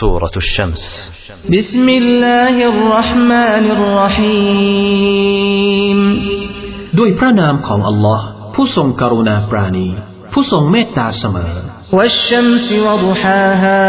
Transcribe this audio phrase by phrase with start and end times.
[0.00, 1.10] سورة الشمس
[1.48, 5.18] بسم الله الرحمن الرحيم
[6.98, 8.24] ด้วยพระนามของอัลลอฮ์
[8.54, 9.88] ผู้ทรงกรุณาปราณี
[10.32, 11.52] ผู้ทรงเมตตาเสมอ
[11.96, 13.84] والشمس وضحاها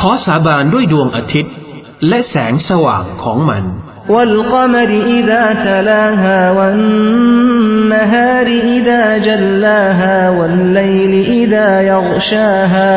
[0.00, 1.54] ขอสาบานด้วยดวงอาทิตย์
[2.08, 3.64] และแสงสว่างของมัน
[4.14, 8.46] والقمر إذا تلاها والنهار
[8.76, 12.96] إذا جلاها والليل إذا يغشاها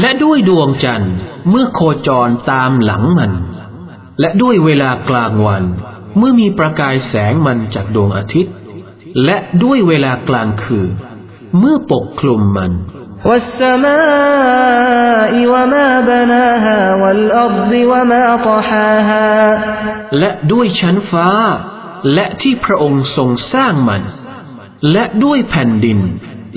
[0.00, 1.14] และด้วยดวงจันทร์
[1.50, 3.32] เมื่อโคจรตามหลังมัน
[4.20, 5.64] และด้วยเวลากลางวัน
[6.18, 8.54] เมื่อมีประกายแสงมันจากดวงอาทิตย์
[9.24, 10.90] และด้วยเวลากลางคืน
[11.58, 12.72] เมื่อปกคลุมมัน
[20.18, 21.28] และด้วยชั้นฟ้า
[22.14, 24.02] และที่พระองค์ทรงสร้างมัน
[24.92, 25.98] และด้วยแผ่นดิน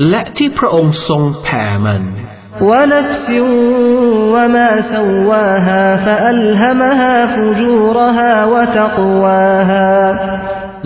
[0.09, 2.02] และที่พระองค์ทรงแผ่มัน
[2.62, 3.30] ونفس
[4.34, 9.91] وما سواها فألهمها فجورها وتقواها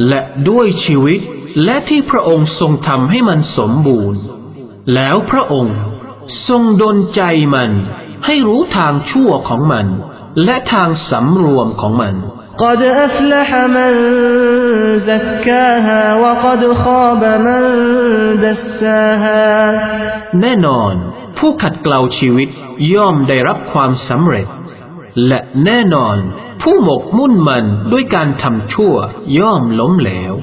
[0.08, 1.20] และด้วยชีวิต
[1.64, 4.20] และที่พระองค์ทรงทำให้มันสมบูรณ์
[4.94, 5.76] แล้วพระองค์
[6.48, 7.22] ทรงดลใจ
[7.54, 7.70] มัน
[8.26, 9.86] ให้รู้ทางชั่วของมัน
[10.44, 12.16] และทางสำรวมของมัน
[12.64, 13.92] قد أفلح من
[15.10, 17.62] زكاها وقد خاب من
[18.46, 19.48] دساها
[20.40, 20.94] แน่นอน
[21.37, 22.49] ผู้ขัดเกลาชีวิต
[22.93, 24.47] ย่อมได้รับความสำเร็จ
[25.27, 26.17] และแน่นอน
[26.61, 28.95] ผู้หมกมุ่นมันด้วยการทำชั่ว
[29.39, 30.33] ย่อมล้มเหลว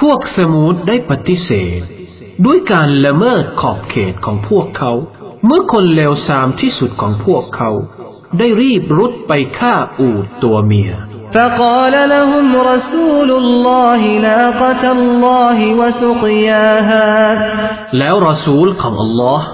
[0.00, 1.80] พวกสมูดได้ปฏิเสธ
[2.44, 4.92] ด้วยการละเมิดขอบเขตของพวกเขา
[5.46, 7.70] เมื่อคนเลวทรามที่สุดของพวกเขา
[8.38, 10.92] ได้รีบรุดไปฆ่าอูดตัวเมีย
[11.35, 17.09] فقال لهم رسول الله ناقة الله وسقياها
[17.97, 19.45] แล้วรอซูลของอัลลอฮ์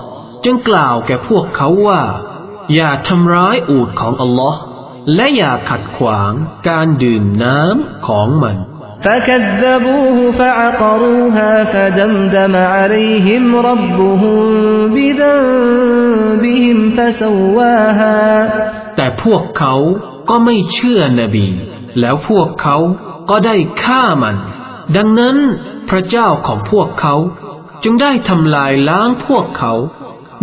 [0.46, 2.02] จึงกล่าวแก่พวกเขาว่า
[2.76, 4.60] อย่าทำร้ายอูดของอัลลอฮ์
[5.16, 6.34] และอย่าขัดขวาง
[6.70, 8.58] การดื่มน้ำของมัน
[9.06, 14.38] فكذبوه فعقروها فدمدم عليهم ربهم
[14.96, 18.20] بذنبهم فسواها
[18.96, 19.76] แต่พวกเขา
[20.33, 21.47] ก็ไม่เชื่อนบี
[22.01, 22.77] แล้วพวกเขา
[23.31, 24.37] ก็ได้ฆ่ามัน
[24.97, 25.37] ดังนั้น
[25.89, 27.15] พระเจ้าของพวกเขา
[27.83, 29.73] จึงได้ทำลายล้างพวกเขา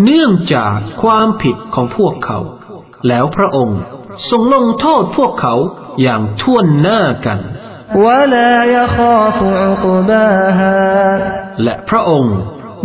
[0.03, 2.39] เนื่องจากความผิดของพวกเขา
[3.07, 3.79] แล้วพระองค์
[4.29, 5.55] ทรงลงโทษพวกเขา
[6.01, 7.39] อย่างท่วนหน้ากัน
[11.63, 12.38] และพระองค์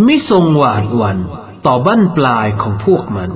[0.05, 1.19] ไม่ทรงหวาดหวั่น
[1.67, 3.31] ต่อบั้นปลายของพวกมัน